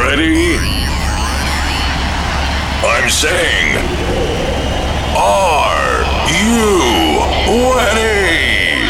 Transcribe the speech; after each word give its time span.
ready? 0.00 0.56
I'm 2.82 3.10
saying, 3.10 3.76
are 5.14 6.00
you 6.40 7.20
ready? 7.76 8.88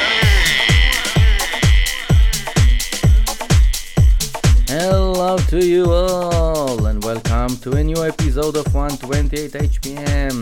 Hello 4.69 5.37
to 5.37 5.67
you 5.67 5.91
all, 5.91 6.87
and 6.87 7.03
welcome 7.03 7.57
to 7.57 7.73
a 7.73 7.83
new 7.83 8.05
episode 8.05 8.57
of 8.57 8.73
128 8.73 9.51
HPM. 9.51 10.37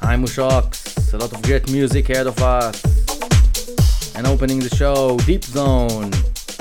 I'm 0.00 0.24
Mushox, 0.24 1.12
a 1.12 1.16
lot 1.16 1.32
of 1.32 1.42
great 1.42 1.68
music 1.72 2.08
ahead 2.10 2.28
of 2.28 2.40
us. 2.40 2.84
And 4.14 4.28
opening 4.28 4.60
the 4.60 4.74
show, 4.76 5.16
Deep 5.26 5.42
Zone, 5.42 6.12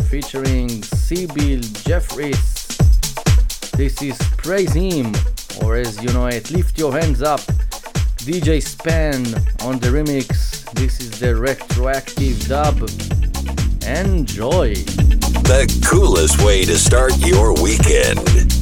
featuring 0.09 0.69
Ceybil 0.81 1.61
Jefferies. 1.86 2.54
This 3.75 4.02
is 4.02 4.18
Praise 4.38 4.74
Him, 4.74 5.14
or 5.61 5.75
as 5.75 6.02
you 6.02 6.07
know 6.14 6.28
it, 6.28 6.50
Lift 6.50 6.78
Your 6.78 6.93
Hands 6.93 7.21
Up. 7.21 7.42
DJ 8.24 8.64
Spen 8.64 9.25
on 9.68 9.79
the 9.79 9.89
remix. 9.89 10.64
This 10.71 11.02
is 11.02 11.20
the 11.20 11.36
retroactive 11.36 12.47
dub. 12.47 12.78
Enjoy! 13.86 14.75
The 15.43 15.83
coolest 15.86 16.42
way 16.42 16.64
to 16.64 16.78
start 16.78 17.18
your 17.18 17.54
weekend. 17.61 18.54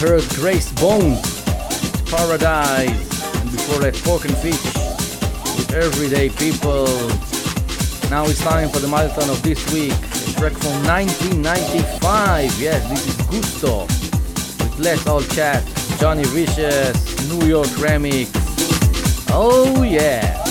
Heard 0.00 0.28
Grace 0.36 0.70
Bones, 0.74 1.42
Paradise, 2.08 2.88
and 3.34 3.50
before 3.50 3.80
that 3.80 3.94
Prok 3.94 4.24
and 4.26 4.36
Fitch 4.38 4.54
with 5.56 5.74
Everyday 5.74 6.28
People. 6.28 6.86
Now 8.08 8.24
it's 8.26 8.38
time 8.38 8.68
for 8.68 8.78
the 8.78 8.86
marathon 8.86 9.28
of 9.28 9.42
this 9.42 9.58
week, 9.72 9.92
a 9.92 10.38
track 10.38 10.52
from 10.52 10.86
1995. 10.86 12.60
Yes, 12.60 12.88
this 12.88 13.08
is 13.08 13.16
Gusto 13.26 13.82
with 13.82 14.78
Let's 14.78 15.04
All 15.08 15.20
Chant, 15.20 15.66
Johnny 15.98 16.22
Vicious, 16.26 17.28
New 17.28 17.48
York 17.48 17.66
Remix. 17.82 18.28
Oh 19.30 19.82
yeah! 19.82 20.47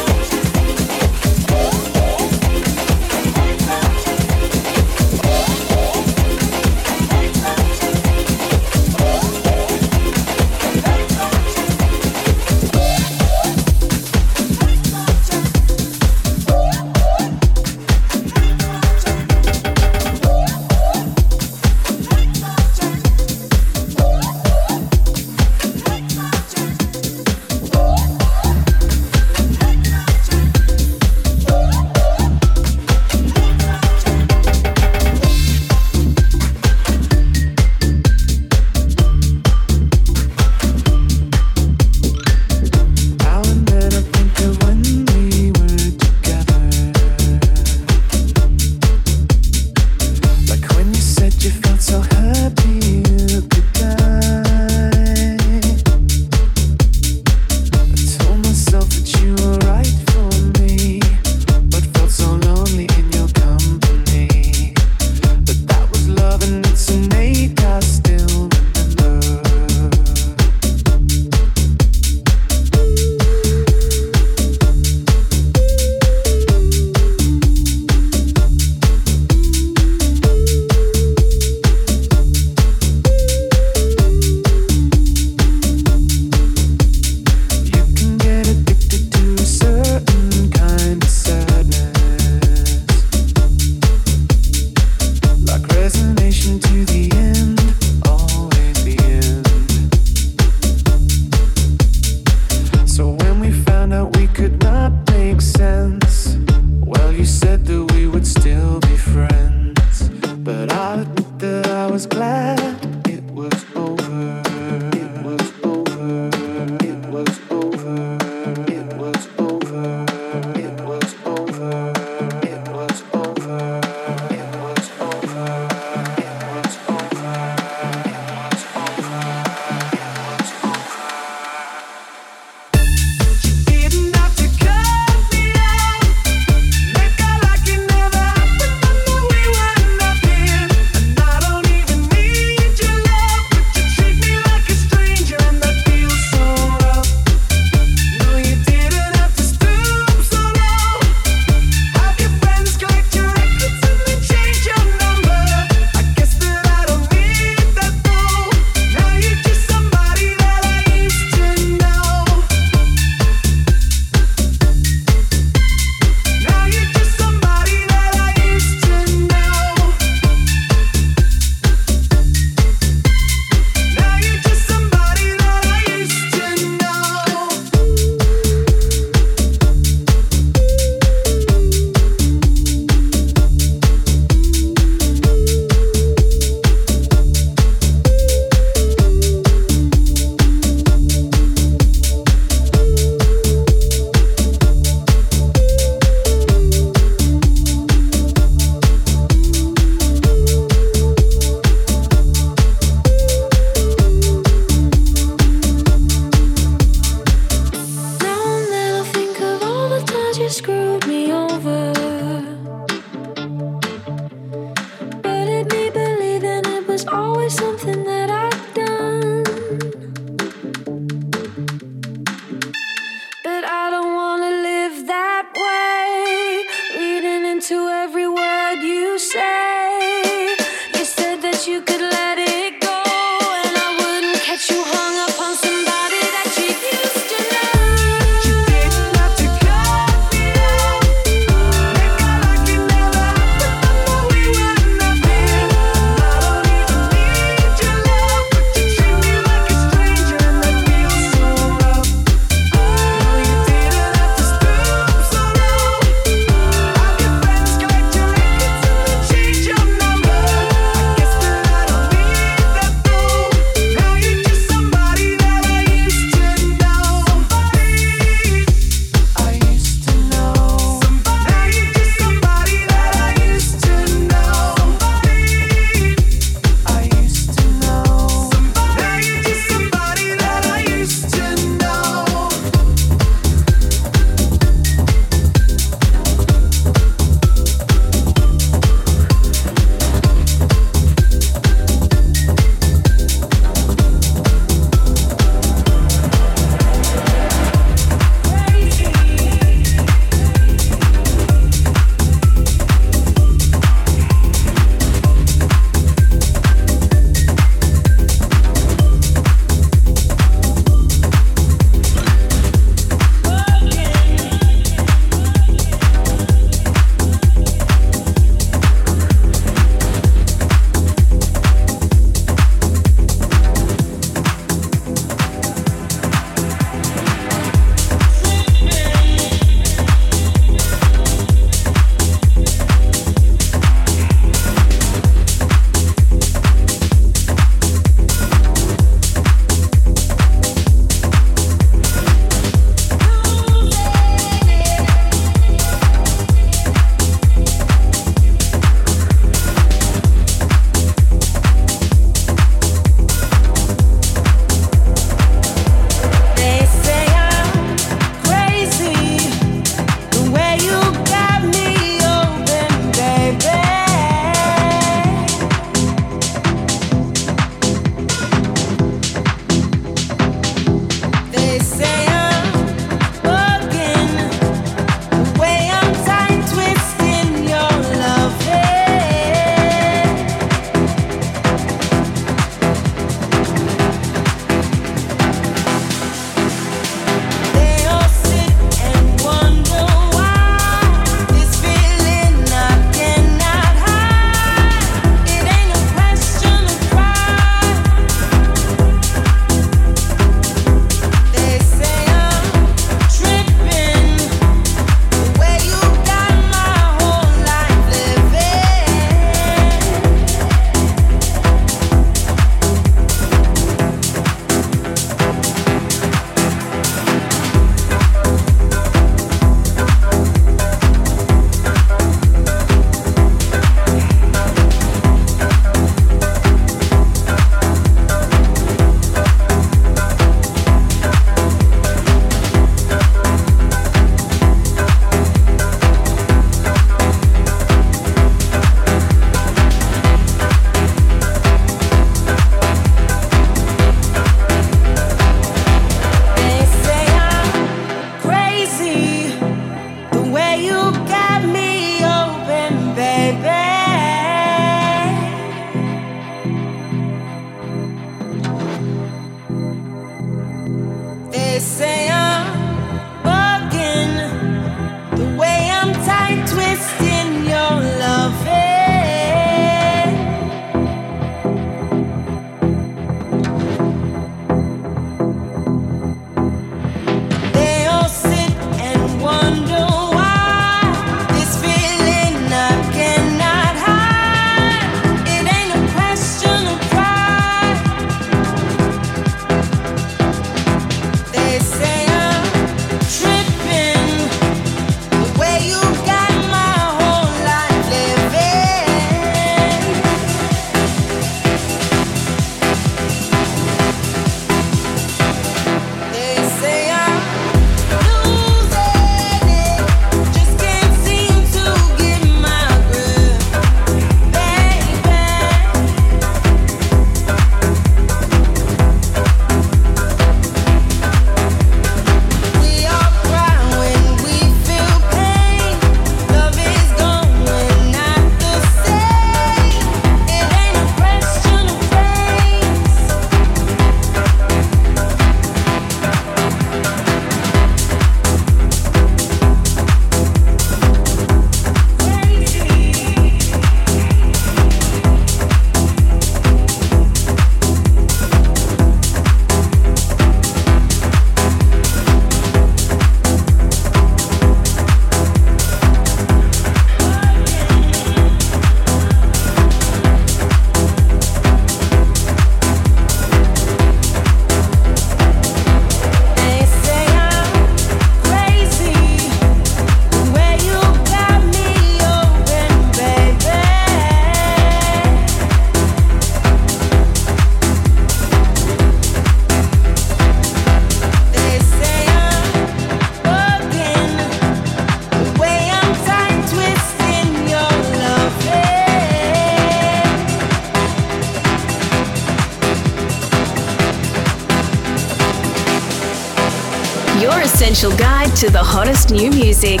To 598.56 598.70
the 598.70 598.82
hottest 598.82 599.30
new 599.30 599.50
music. 599.50 600.00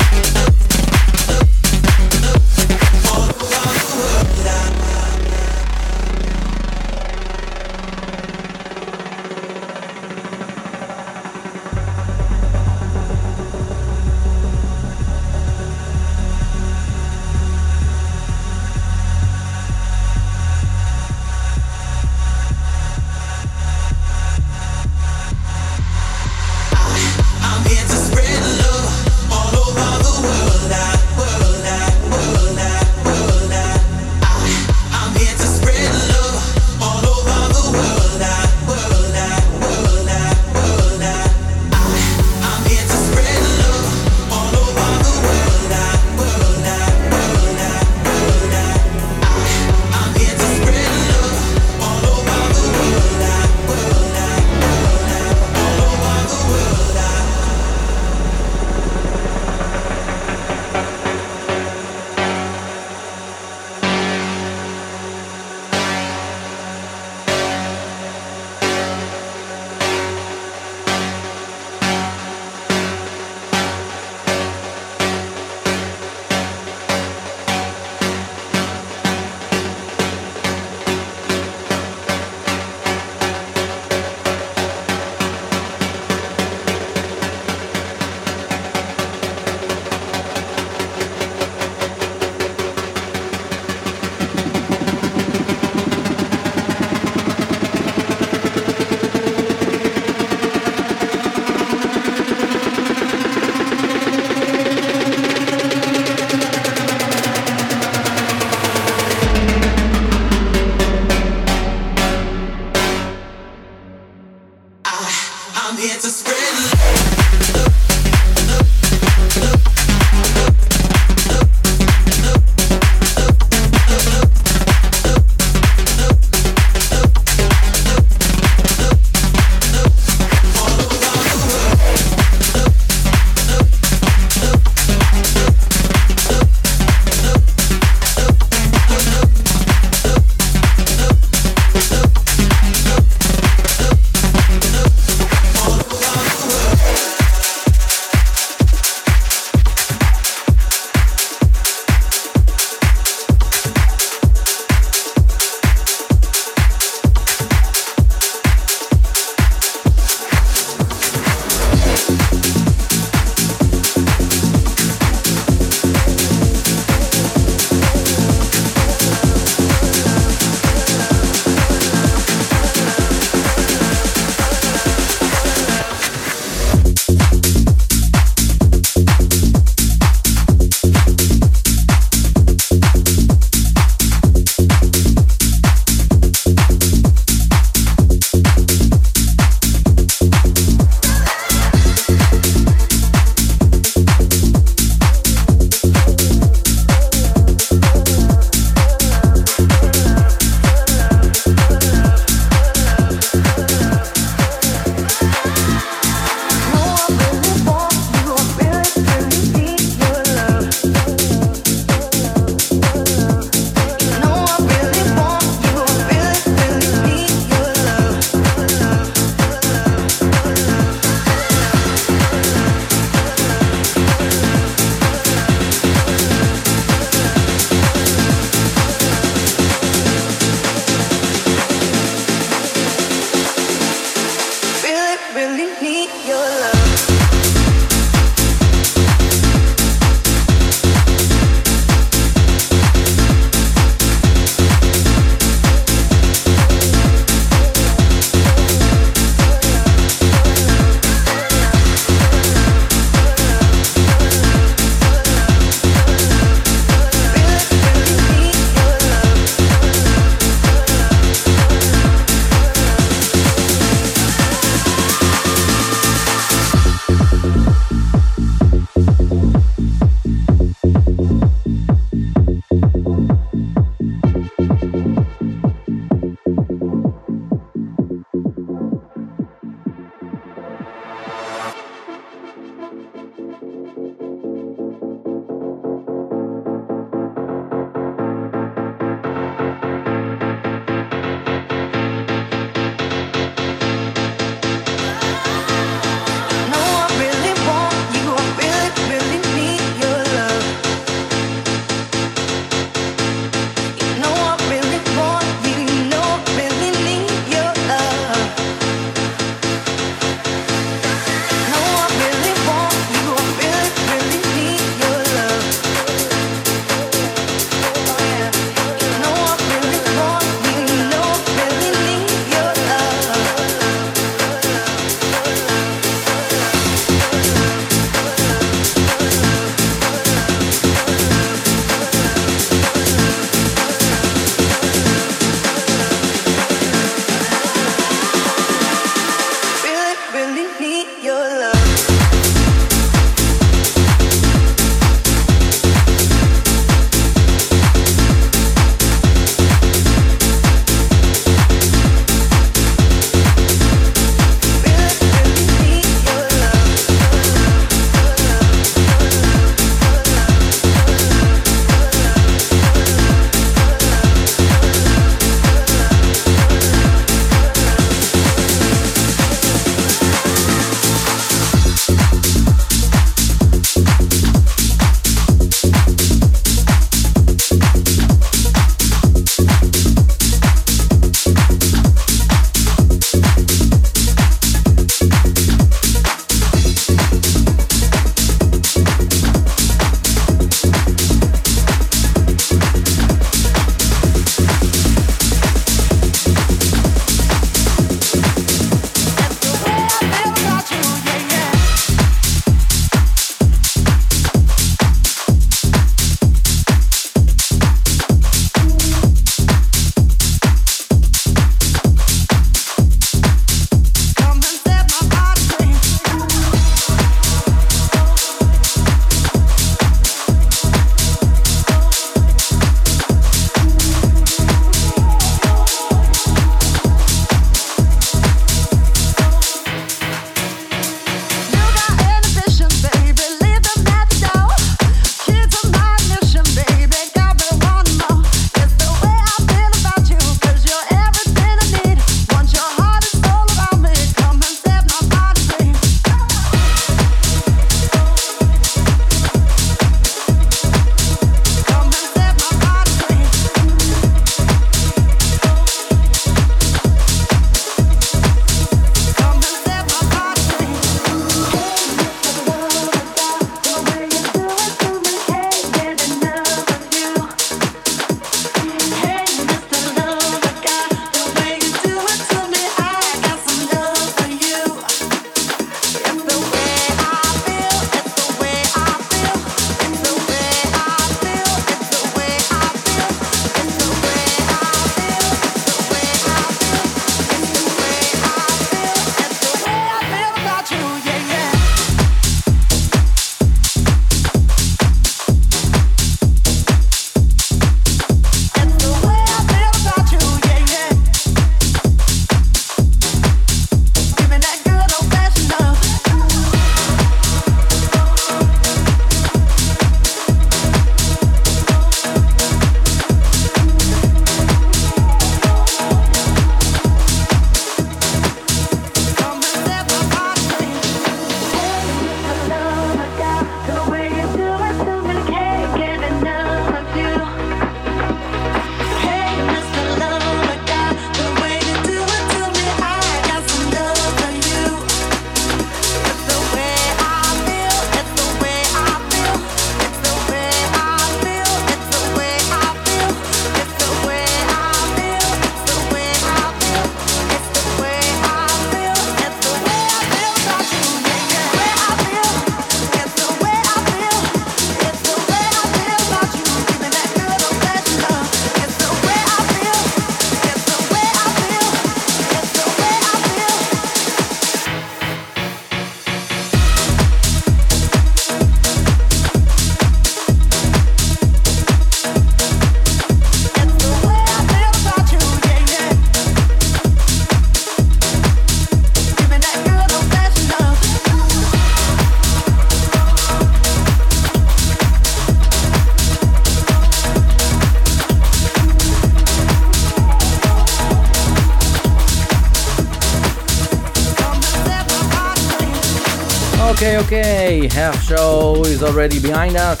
Already 599.04 599.38
behind 599.38 599.76
us. 599.76 600.00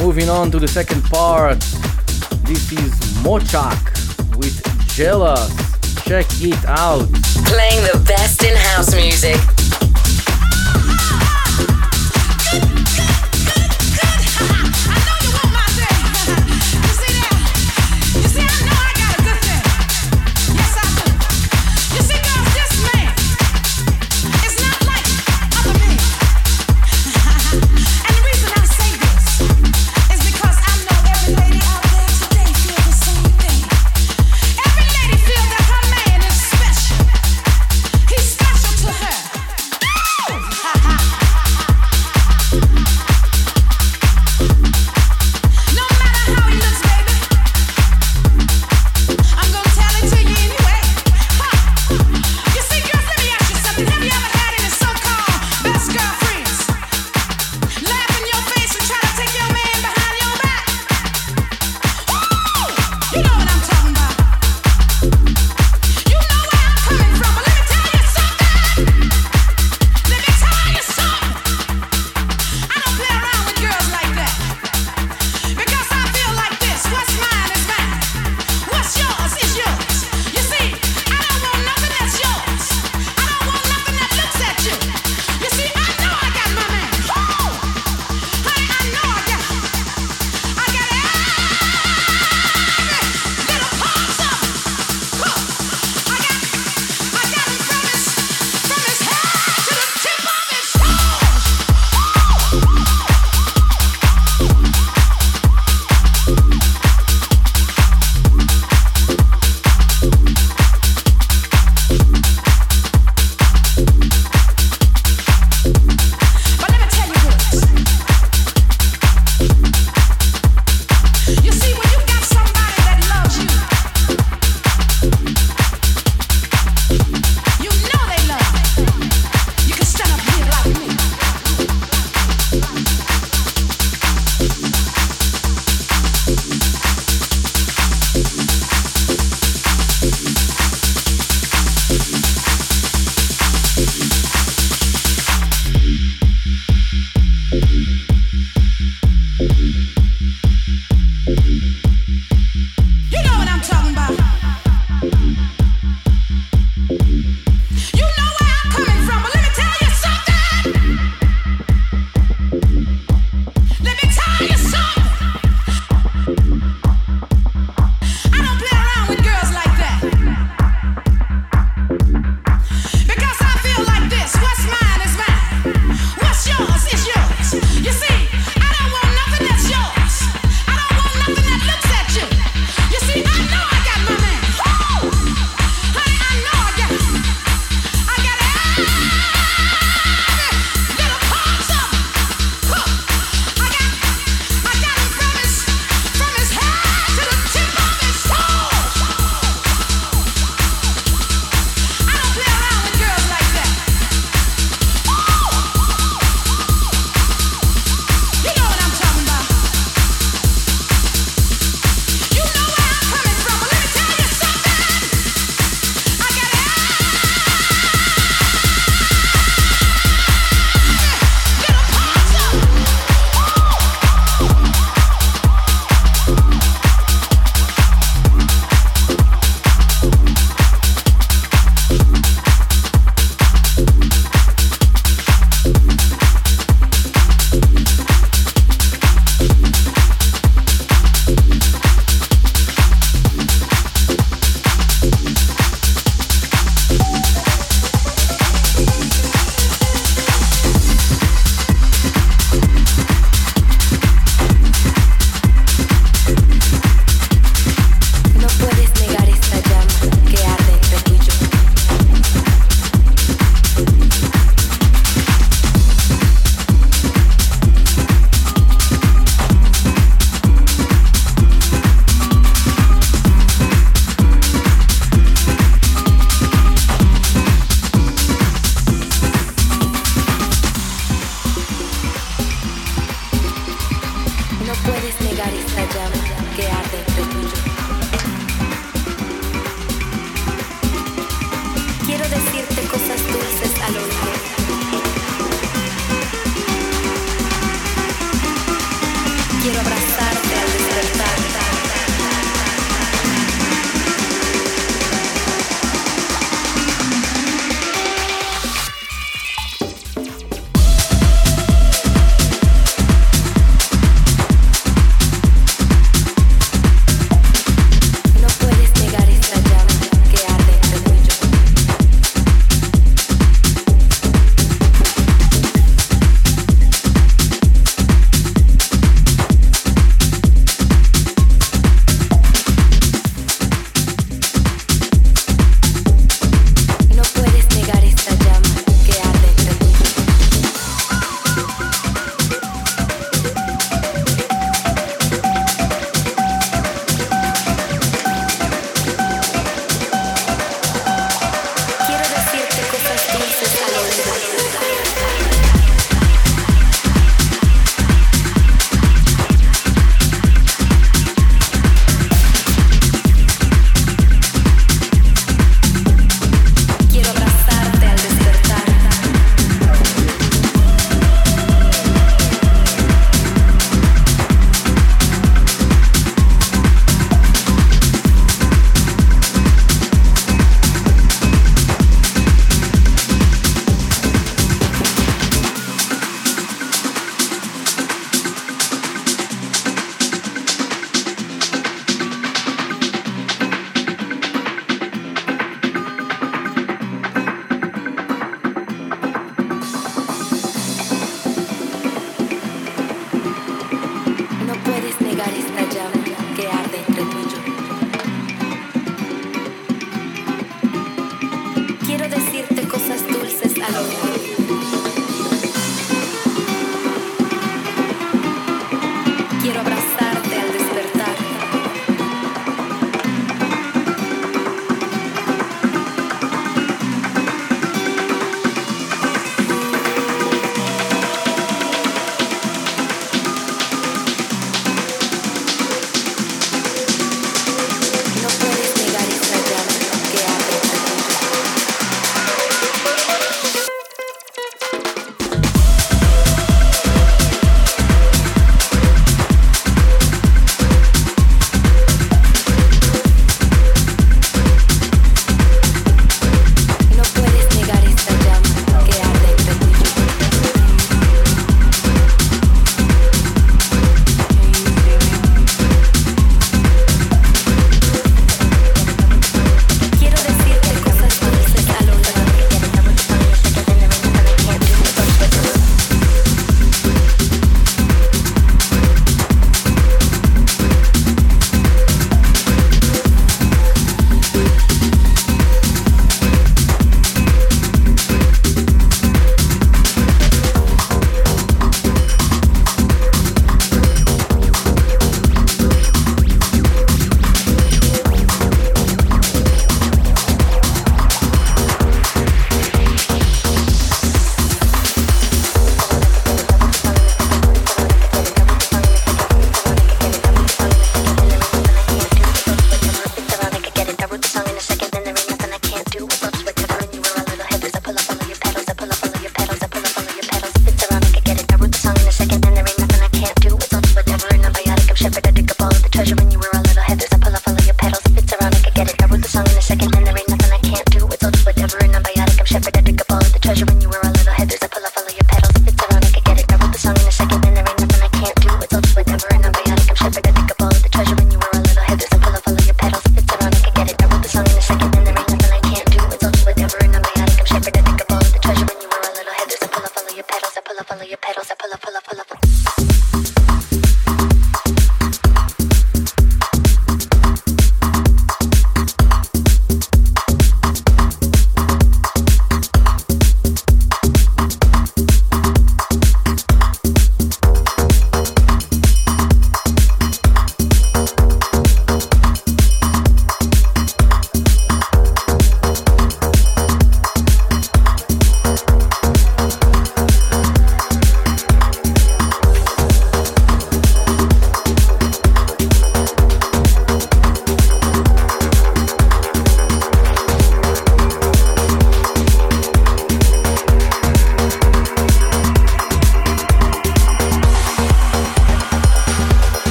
Moving 0.00 0.28
on 0.28 0.50
to 0.52 0.60
the 0.60 0.68
second 0.68 1.02
part. 1.04 1.58
This 2.44 2.70
is 2.70 2.92
Mochakk 3.24 4.36
with 4.36 4.62
Jealous. 4.94 5.50
Check 6.04 6.26
it 6.40 6.64
out. 6.66 7.08
Playing 7.46 7.82
the 7.82 8.02
best 8.06 8.44
in 8.44 8.56
house 8.56 8.94
music. 8.94 9.55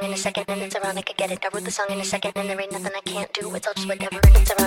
song 0.00 0.08
in 0.08 0.14
a 0.14 0.16
second 0.16 0.44
and 0.48 0.62
it's 0.62 0.76
around, 0.76 0.98
I 0.98 1.02
could 1.02 1.16
get 1.16 1.30
it. 1.30 1.44
I 1.44 1.48
wrote 1.52 1.64
the 1.64 1.70
song 1.70 1.86
in 1.90 2.00
a 2.00 2.04
second 2.04 2.32
and 2.36 2.48
there 2.48 2.60
ain't 2.60 2.72
nothing 2.72 2.92
I 2.96 3.00
can't 3.00 3.32
do. 3.32 3.54
It's 3.54 3.66
all 3.66 3.74
just 3.74 3.88
whatever 3.88 4.20
and 4.24 4.36
it's 4.36 4.50
around. 4.50 4.59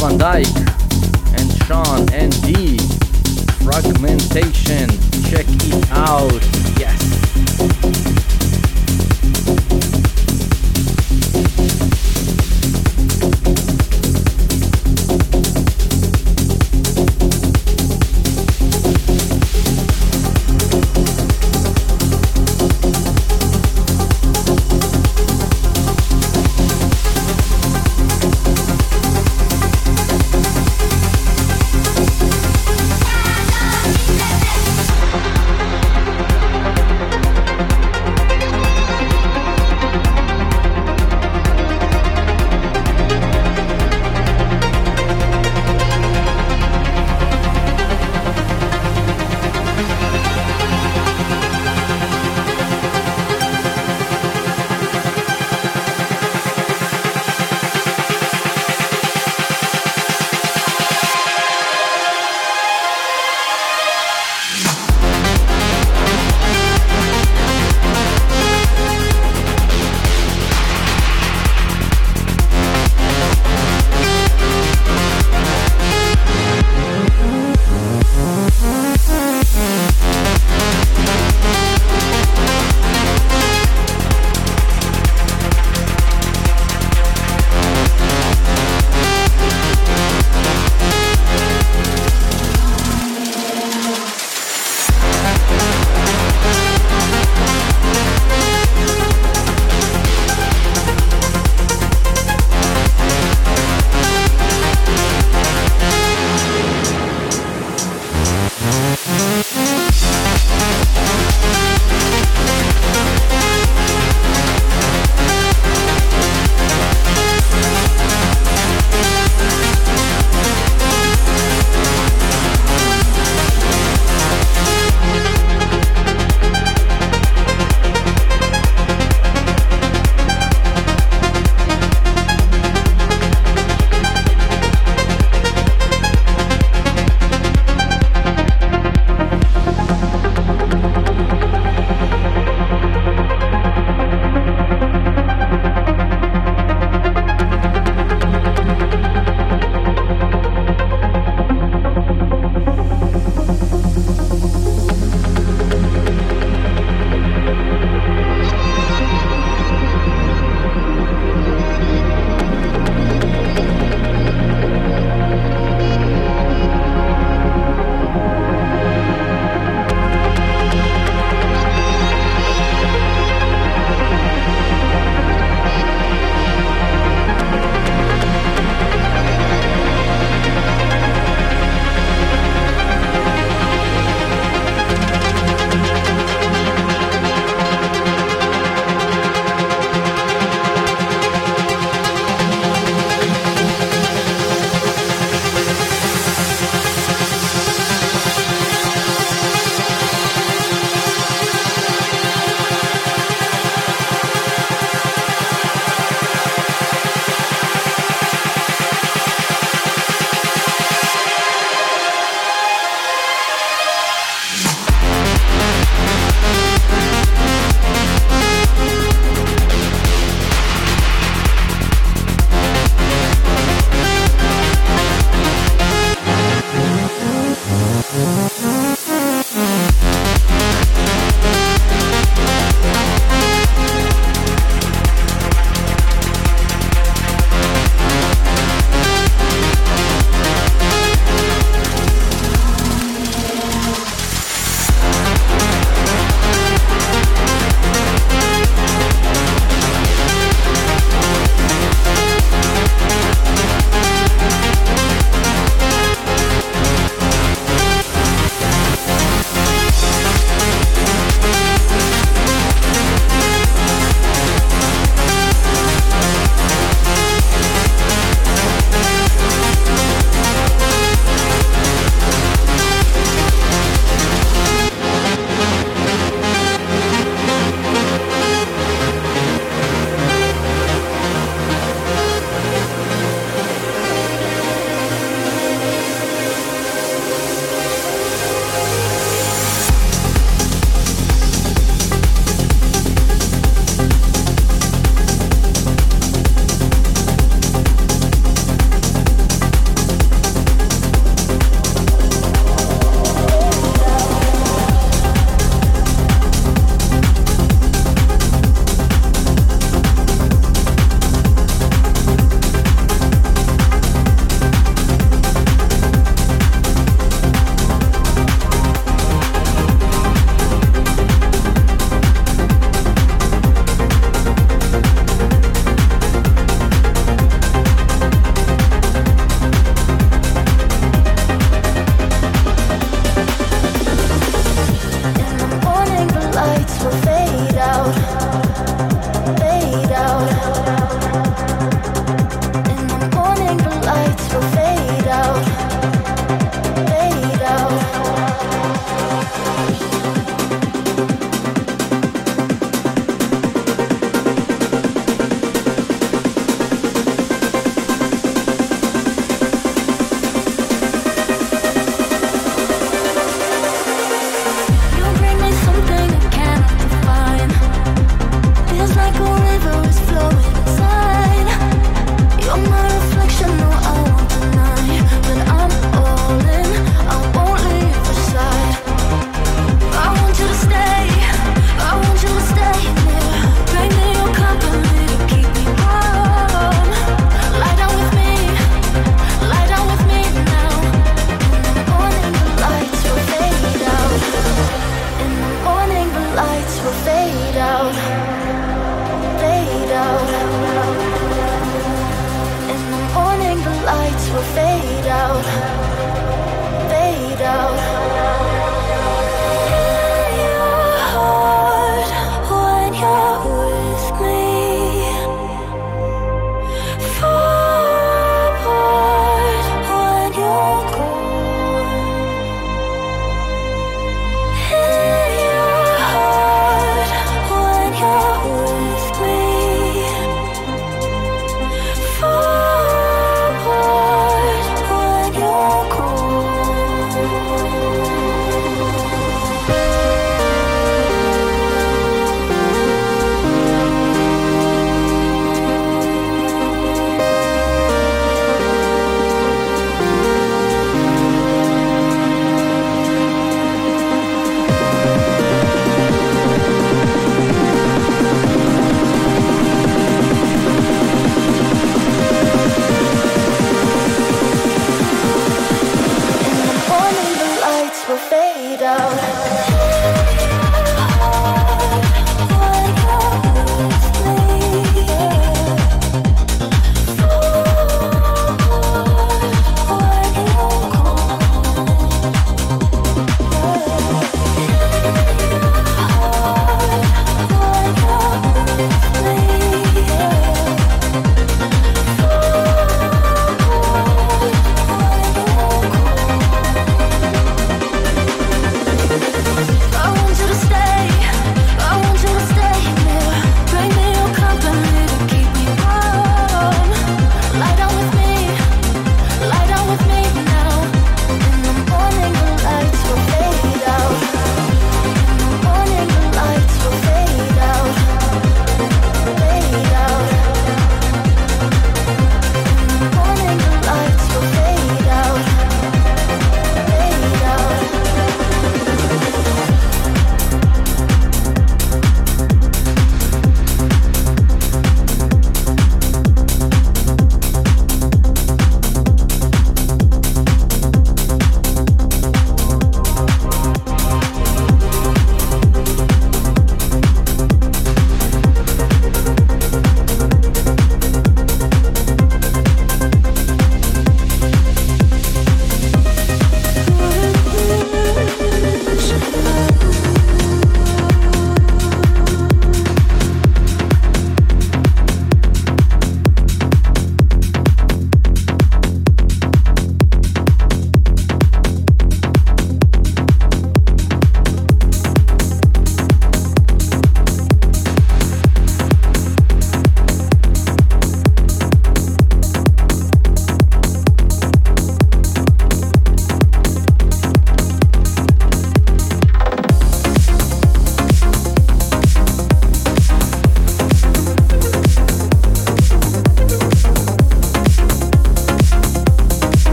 Van 0.00 0.16
Dyk 0.16 0.69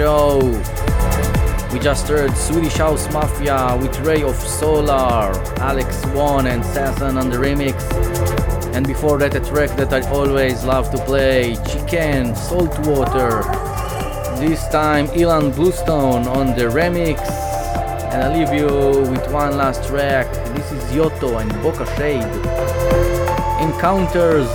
show. 0.00 0.38
We 1.72 1.78
just 1.78 2.08
heard 2.08 2.34
Swedish 2.34 2.78
House 2.78 3.04
Mafia 3.12 3.76
with 3.82 3.94
Ray 4.00 4.22
of 4.22 4.34
Solar, 4.34 5.28
Alex 5.70 6.06
Wann 6.14 6.46
and 6.46 6.62
Sasson 6.64 7.20
on 7.20 7.28
the 7.28 7.36
remix. 7.36 7.76
And 8.74 8.86
before 8.86 9.18
that, 9.18 9.34
a 9.34 9.40
track 9.40 9.76
that 9.76 9.92
I 9.92 10.00
always 10.08 10.64
love 10.64 10.90
to 10.92 10.98
play 11.04 11.54
Chicane, 11.68 12.34
Saltwater. 12.34 13.42
This 14.40 14.66
time, 14.68 15.06
Ilan 15.08 15.54
Bluestone 15.54 16.26
on 16.38 16.46
the 16.56 16.66
remix. 16.78 17.18
And 18.10 18.22
I 18.24 18.28
leave 18.36 18.52
you 18.58 18.68
with 19.12 19.30
one 19.30 19.58
last 19.58 19.86
track. 19.86 20.26
This 20.56 20.72
is 20.72 20.82
Yotto 20.96 21.42
and 21.42 21.50
Booka 21.62 21.84
Shade. 21.98 22.32
Encounters. 23.68 24.48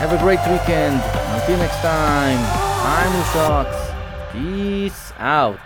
Have 0.00 0.12
a 0.18 0.20
great 0.24 0.42
weekend. 0.48 0.96
Until 1.36 1.58
next 1.58 1.80
time, 1.82 2.40
I'm 2.96 3.12
Ushox. 3.24 3.87
Peace 4.88 5.12
out. 5.18 5.60